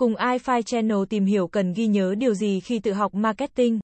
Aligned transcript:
Cùng 0.00 0.14
iFi 0.14 0.62
Channel 0.62 0.98
tìm 1.08 1.24
hiểu 1.24 1.46
cần 1.46 1.72
ghi 1.72 1.86
nhớ 1.86 2.14
điều 2.18 2.34
gì 2.34 2.60
khi 2.60 2.78
tự 2.78 2.92
học 2.92 3.14
marketing. 3.14 3.80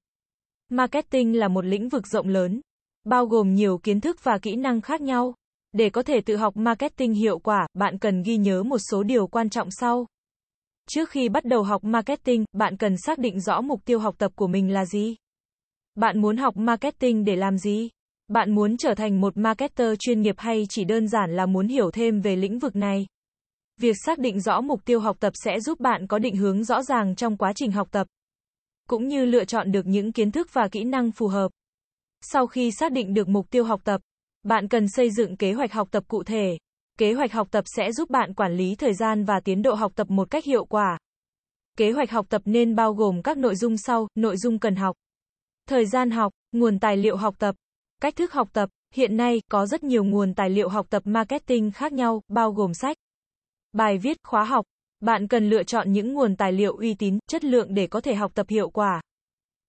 Marketing 0.69 1.37
là 1.37 1.47
một 1.47 1.65
lĩnh 1.65 1.89
vực 1.89 2.07
rộng 2.07 2.27
lớn, 2.27 2.61
bao 3.03 3.25
gồm 3.25 3.53
nhiều 3.53 3.77
kiến 3.77 4.01
thức 4.01 4.23
và 4.23 4.37
kỹ 4.37 4.55
năng 4.55 4.81
khác 4.81 5.01
nhau. 5.01 5.33
Để 5.71 5.89
có 5.89 6.03
thể 6.03 6.21
tự 6.21 6.35
học 6.35 6.57
marketing 6.57 7.13
hiệu 7.13 7.39
quả, 7.39 7.67
bạn 7.73 7.97
cần 7.97 8.23
ghi 8.23 8.37
nhớ 8.37 8.63
một 8.63 8.77
số 8.91 9.03
điều 9.03 9.27
quan 9.27 9.49
trọng 9.49 9.67
sau. 9.71 10.05
Trước 10.89 11.09
khi 11.09 11.29
bắt 11.29 11.45
đầu 11.45 11.63
học 11.63 11.83
marketing, 11.83 12.45
bạn 12.53 12.77
cần 12.77 12.95
xác 12.97 13.19
định 13.19 13.39
rõ 13.39 13.61
mục 13.61 13.85
tiêu 13.85 13.99
học 13.99 14.15
tập 14.17 14.31
của 14.35 14.47
mình 14.47 14.73
là 14.73 14.85
gì. 14.85 15.15
Bạn 15.95 16.21
muốn 16.21 16.37
học 16.37 16.57
marketing 16.57 17.25
để 17.25 17.35
làm 17.35 17.57
gì? 17.57 17.89
Bạn 18.27 18.55
muốn 18.55 18.77
trở 18.77 18.95
thành 18.95 19.21
một 19.21 19.37
marketer 19.37 19.93
chuyên 19.99 20.21
nghiệp 20.21 20.35
hay 20.37 20.65
chỉ 20.69 20.83
đơn 20.83 21.07
giản 21.07 21.35
là 21.35 21.45
muốn 21.45 21.67
hiểu 21.67 21.91
thêm 21.91 22.21
về 22.21 22.35
lĩnh 22.35 22.59
vực 22.59 22.75
này? 22.75 23.05
Việc 23.81 23.95
xác 24.05 24.19
định 24.19 24.39
rõ 24.39 24.61
mục 24.61 24.85
tiêu 24.85 24.99
học 24.99 25.17
tập 25.19 25.33
sẽ 25.35 25.59
giúp 25.59 25.79
bạn 25.79 26.07
có 26.07 26.19
định 26.19 26.35
hướng 26.35 26.63
rõ 26.63 26.83
ràng 26.83 27.15
trong 27.15 27.37
quá 27.37 27.53
trình 27.55 27.71
học 27.71 27.87
tập, 27.91 28.07
cũng 28.87 29.07
như 29.07 29.25
lựa 29.25 29.45
chọn 29.45 29.71
được 29.71 29.85
những 29.85 30.11
kiến 30.11 30.31
thức 30.31 30.47
và 30.53 30.67
kỹ 30.71 30.83
năng 30.83 31.11
phù 31.11 31.27
hợp. 31.27 31.51
Sau 32.21 32.47
khi 32.47 32.71
xác 32.71 32.91
định 32.91 33.13
được 33.13 33.29
mục 33.29 33.49
tiêu 33.51 33.63
học 33.63 33.81
tập, 33.83 34.01
bạn 34.43 34.67
cần 34.67 34.87
xây 34.87 35.11
dựng 35.11 35.37
kế 35.37 35.53
hoạch 35.53 35.73
học 35.73 35.87
tập 35.91 36.03
cụ 36.07 36.23
thể. 36.23 36.57
Kế 36.97 37.13
hoạch 37.13 37.31
học 37.31 37.47
tập 37.51 37.63
sẽ 37.67 37.91
giúp 37.91 38.09
bạn 38.09 38.33
quản 38.33 38.57
lý 38.57 38.75
thời 38.75 38.93
gian 38.93 39.23
và 39.23 39.39
tiến 39.39 39.61
độ 39.61 39.73
học 39.73 39.91
tập 39.95 40.09
một 40.09 40.31
cách 40.31 40.45
hiệu 40.45 40.65
quả. 40.65 40.97
Kế 41.77 41.91
hoạch 41.91 42.11
học 42.11 42.25
tập 42.29 42.41
nên 42.45 42.75
bao 42.75 42.93
gồm 42.93 43.21
các 43.21 43.37
nội 43.37 43.55
dung 43.55 43.77
sau, 43.77 44.07
nội 44.15 44.37
dung 44.37 44.59
cần 44.59 44.75
học, 44.75 44.95
thời 45.67 45.85
gian 45.85 46.11
học, 46.11 46.33
nguồn 46.51 46.79
tài 46.79 46.97
liệu 46.97 47.17
học 47.17 47.35
tập, 47.39 47.55
cách 48.01 48.15
thức 48.15 48.33
học 48.33 48.49
tập. 48.53 48.69
Hiện 48.93 49.17
nay, 49.17 49.41
có 49.51 49.65
rất 49.65 49.83
nhiều 49.83 50.03
nguồn 50.03 50.33
tài 50.33 50.49
liệu 50.49 50.69
học 50.69 50.87
tập 50.89 51.03
marketing 51.05 51.71
khác 51.71 51.93
nhau, 51.93 52.21
bao 52.27 52.51
gồm 52.51 52.73
sách, 52.73 52.97
bài 53.77 53.97
viết, 53.97 54.17
khóa 54.23 54.43
học. 54.43 54.65
Bạn 54.99 55.27
cần 55.27 55.49
lựa 55.49 55.63
chọn 55.63 55.91
những 55.91 56.13
nguồn 56.13 56.35
tài 56.35 56.51
liệu 56.51 56.75
uy 56.75 56.93
tín, 56.93 57.19
chất 57.29 57.43
lượng 57.43 57.73
để 57.73 57.87
có 57.87 58.01
thể 58.01 58.15
học 58.15 58.31
tập 58.33 58.45
hiệu 58.49 58.69
quả. 58.69 59.01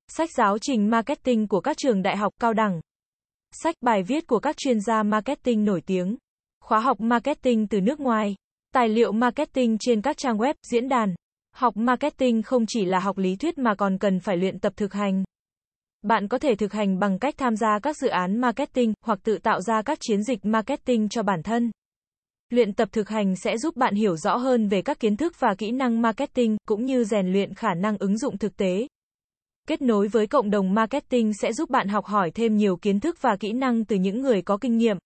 Sách 0.09 0.31
giáo 0.37 0.59
trình 0.59 0.91
marketing 0.91 1.49
của 1.49 1.61
các 1.61 1.77
trường 1.77 2.03
đại 2.03 2.17
học 2.17 2.33
cao 2.41 2.55
đẳng. 2.55 2.81
Sách 3.63 3.75
bài 3.81 4.03
viết 4.03 4.27
của 4.27 4.39
các 4.39 4.57
chuyên 4.57 4.81
gia 4.81 5.03
marketing 5.03 5.65
nổi 5.65 5.81
tiếng. 5.87 6.17
Khóa 6.61 6.81
học 6.81 7.01
marketing 7.01 7.67
từ 7.67 7.81
nước 7.81 8.01
ngoài. 8.01 8.35
Tài 8.75 8.89
liệu 8.89 9.13
marketing 9.13 9.77
trên 9.81 10.03
các 10.03 10.17
trang 10.17 10.39
web, 10.39 10.55
diễn 10.71 10.89
đàn. 10.89 11.15
Học 11.55 11.77
marketing 11.77 12.43
không 12.43 12.65
chỉ 12.69 12.85
là 12.85 13.01
học 13.01 13.19
lý 13.19 13.37
thuyết 13.37 13.59
mà 13.59 13.75
còn 13.75 13.99
cần 13.99 14.21
phải 14.21 14.37
luyện 14.37 14.59
tập 14.59 14.73
thực 14.77 14.93
hành. 14.93 15.25
Bạn 16.03 16.29
có 16.29 16.39
thể 16.39 16.55
thực 16.55 16.73
hành 16.73 16.99
bằng 16.99 17.19
cách 17.19 17.35
tham 17.39 17.57
gia 17.57 17.79
các 17.79 17.97
dự 17.97 18.09
án 18.09 18.41
marketing 18.41 18.93
hoặc 19.05 19.19
tự 19.23 19.39
tạo 19.39 19.61
ra 19.61 19.83
các 19.83 19.99
chiến 20.01 20.23
dịch 20.23 20.45
marketing 20.45 21.09
cho 21.09 21.23
bản 21.23 21.43
thân. 21.43 21.71
Luyện 22.51 22.73
tập 22.73 22.89
thực 22.93 23.09
hành 23.09 23.37
sẽ 23.37 23.59
giúp 23.59 23.77
bạn 23.77 23.95
hiểu 23.95 24.17
rõ 24.17 24.37
hơn 24.37 24.69
về 24.69 24.83
các 24.83 25.01
kiến 25.01 25.17
thức 25.17 25.33
và 25.39 25.55
kỹ 25.59 25.71
năng 25.71 26.03
marketing 26.03 26.57
cũng 26.67 26.85
như 26.85 27.05
rèn 27.05 27.33
luyện 27.33 27.55
khả 27.55 27.75
năng 27.75 27.99
ứng 27.99 28.19
dụng 28.19 28.39
thực 28.39 28.57
tế. 28.57 28.87
Kết 29.69 29.83
nối 29.83 30.09
với 30.09 30.27
cộng 30.27 30.51
đồng 30.51 30.75
marketing 30.75 31.33
sẽ 31.43 31.53
giúp 31.53 31.71
bạn 31.71 31.89
học 31.89 32.05
hỏi 32.05 32.31
thêm 32.31 32.57
nhiều 32.57 32.77
kiến 32.77 33.01
thức 33.01 33.19
và 33.21 33.37
kỹ 33.41 33.53
năng 33.53 33.85
từ 33.85 33.97
những 33.97 34.21
người 34.21 34.43
có 34.43 34.59
kinh 34.61 34.77
nghiệm. 34.77 34.97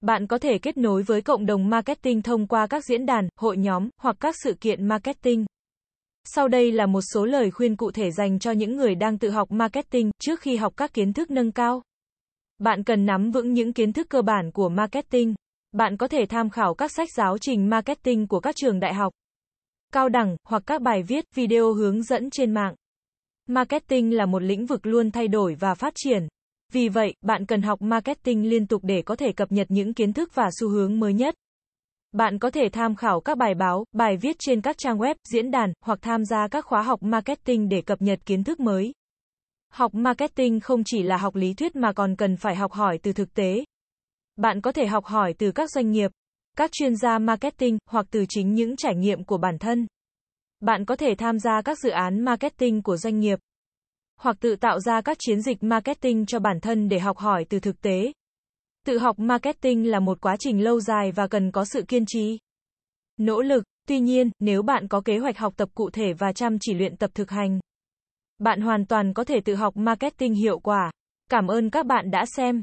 Bạn 0.00 0.26
có 0.26 0.38
thể 0.38 0.58
kết 0.58 0.76
nối 0.76 1.02
với 1.02 1.22
cộng 1.22 1.46
đồng 1.46 1.68
marketing 1.70 2.22
thông 2.22 2.46
qua 2.46 2.66
các 2.66 2.84
diễn 2.84 3.06
đàn, 3.06 3.28
hội 3.36 3.56
nhóm 3.56 3.88
hoặc 4.00 4.16
các 4.20 4.34
sự 4.44 4.54
kiện 4.60 4.88
marketing. 4.88 5.44
Sau 6.24 6.48
đây 6.48 6.72
là 6.72 6.86
một 6.86 7.00
số 7.12 7.24
lời 7.24 7.50
khuyên 7.50 7.76
cụ 7.76 7.90
thể 7.90 8.10
dành 8.10 8.38
cho 8.38 8.50
những 8.50 8.76
người 8.76 8.94
đang 8.94 9.18
tự 9.18 9.30
học 9.30 9.52
marketing 9.52 10.10
trước 10.18 10.40
khi 10.40 10.56
học 10.56 10.72
các 10.76 10.94
kiến 10.94 11.12
thức 11.12 11.30
nâng 11.30 11.52
cao. 11.52 11.82
Bạn 12.58 12.84
cần 12.84 13.06
nắm 13.06 13.30
vững 13.30 13.52
những 13.52 13.72
kiến 13.72 13.92
thức 13.92 14.06
cơ 14.10 14.22
bản 14.22 14.50
của 14.52 14.68
marketing. 14.68 15.34
Bạn 15.74 15.96
có 15.96 16.08
thể 16.08 16.26
tham 16.26 16.50
khảo 16.50 16.74
các 16.74 16.90
sách 16.92 17.08
giáo 17.16 17.38
trình 17.38 17.70
marketing 17.70 18.26
của 18.26 18.40
các 18.40 18.56
trường 18.56 18.80
đại 18.80 18.94
học, 18.94 19.12
cao 19.92 20.08
đẳng 20.08 20.36
hoặc 20.48 20.62
các 20.66 20.82
bài 20.82 21.02
viết, 21.02 21.24
video 21.34 21.72
hướng 21.72 22.02
dẫn 22.02 22.30
trên 22.30 22.54
mạng. 22.54 22.74
Marketing 23.46 24.14
là 24.14 24.26
một 24.26 24.42
lĩnh 24.42 24.66
vực 24.66 24.86
luôn 24.86 25.10
thay 25.10 25.28
đổi 25.28 25.54
và 25.54 25.74
phát 25.74 25.92
triển. 25.96 26.28
Vì 26.72 26.88
vậy, 26.88 27.14
bạn 27.22 27.46
cần 27.46 27.62
học 27.62 27.82
marketing 27.82 28.48
liên 28.50 28.66
tục 28.66 28.80
để 28.84 29.02
có 29.02 29.16
thể 29.16 29.32
cập 29.32 29.52
nhật 29.52 29.66
những 29.70 29.94
kiến 29.94 30.12
thức 30.12 30.34
và 30.34 30.48
xu 30.60 30.68
hướng 30.68 31.00
mới 31.00 31.12
nhất. 31.12 31.34
Bạn 32.12 32.38
có 32.38 32.50
thể 32.50 32.68
tham 32.72 32.94
khảo 32.94 33.20
các 33.20 33.38
bài 33.38 33.54
báo, 33.54 33.84
bài 33.92 34.16
viết 34.16 34.36
trên 34.38 34.60
các 34.60 34.78
trang 34.78 34.98
web, 34.98 35.14
diễn 35.28 35.50
đàn, 35.50 35.72
hoặc 35.84 35.98
tham 36.02 36.24
gia 36.24 36.48
các 36.48 36.64
khóa 36.64 36.82
học 36.82 37.02
marketing 37.02 37.68
để 37.68 37.82
cập 37.82 38.02
nhật 38.02 38.26
kiến 38.26 38.44
thức 38.44 38.60
mới. 38.60 38.92
Học 39.72 39.94
marketing 39.94 40.60
không 40.60 40.84
chỉ 40.84 41.02
là 41.02 41.16
học 41.16 41.34
lý 41.34 41.54
thuyết 41.54 41.76
mà 41.76 41.92
còn 41.92 42.16
cần 42.16 42.36
phải 42.36 42.56
học 42.56 42.72
hỏi 42.72 42.98
từ 43.02 43.12
thực 43.12 43.34
tế. 43.34 43.64
Bạn 44.36 44.60
có 44.60 44.72
thể 44.72 44.86
học 44.86 45.04
hỏi 45.04 45.34
từ 45.38 45.52
các 45.52 45.70
doanh 45.70 45.90
nghiệp, 45.90 46.10
các 46.56 46.72
chuyên 46.72 46.96
gia 46.96 47.18
marketing, 47.18 47.78
hoặc 47.90 48.06
từ 48.10 48.24
chính 48.28 48.54
những 48.54 48.76
trải 48.76 48.94
nghiệm 48.94 49.24
của 49.24 49.38
bản 49.38 49.58
thân. 49.58 49.86
Bạn 50.60 50.84
có 50.84 50.96
thể 50.96 51.14
tham 51.18 51.38
gia 51.38 51.62
các 51.62 51.78
dự 51.78 51.90
án 51.90 52.20
marketing 52.24 52.82
của 52.82 52.96
doanh 52.96 53.18
nghiệp, 53.18 53.38
hoặc 54.20 54.36
tự 54.40 54.56
tạo 54.56 54.80
ra 54.80 55.00
các 55.00 55.16
chiến 55.20 55.42
dịch 55.42 55.62
marketing 55.62 56.26
cho 56.26 56.38
bản 56.38 56.60
thân 56.60 56.88
để 56.88 56.98
học 56.98 57.18
hỏi 57.18 57.44
từ 57.48 57.60
thực 57.60 57.80
tế. 57.80 58.12
Tự 58.86 58.98
học 58.98 59.18
marketing 59.18 59.90
là 59.90 60.00
một 60.00 60.20
quá 60.20 60.36
trình 60.38 60.64
lâu 60.64 60.80
dài 60.80 61.12
và 61.12 61.26
cần 61.26 61.50
có 61.50 61.64
sự 61.64 61.82
kiên 61.88 62.04
trì, 62.06 62.38
nỗ 63.16 63.42
lực. 63.42 63.64
Tuy 63.88 64.00
nhiên, 64.00 64.30
nếu 64.40 64.62
bạn 64.62 64.88
có 64.88 65.00
kế 65.00 65.18
hoạch 65.18 65.38
học 65.38 65.54
tập 65.56 65.68
cụ 65.74 65.90
thể 65.90 66.12
và 66.18 66.32
chăm 66.32 66.58
chỉ 66.60 66.74
luyện 66.74 66.96
tập 66.96 67.10
thực 67.14 67.30
hành, 67.30 67.60
bạn 68.38 68.60
hoàn 68.60 68.86
toàn 68.86 69.14
có 69.14 69.24
thể 69.24 69.40
tự 69.44 69.54
học 69.54 69.76
marketing 69.76 70.34
hiệu 70.34 70.58
quả. 70.58 70.90
Cảm 71.30 71.46
ơn 71.46 71.70
các 71.70 71.86
bạn 71.86 72.10
đã 72.10 72.24
xem 72.36 72.62